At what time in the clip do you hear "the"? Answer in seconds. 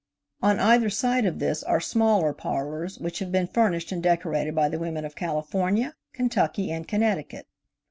4.67-4.79